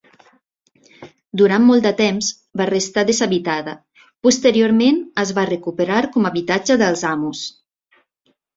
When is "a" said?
6.29-6.33